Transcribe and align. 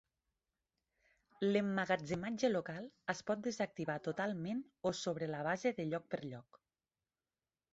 L'emmagatzematge 1.47 2.49
local 2.53 2.87
es 3.15 3.21
pot 3.27 3.43
desactivar 3.49 3.99
totalment 4.09 4.65
o 4.91 4.95
sobre 5.03 5.29
la 5.35 5.43
base 5.49 5.75
de 5.83 5.87
lloc 5.93 6.09
per 6.15 6.23
lloc. 6.33 6.61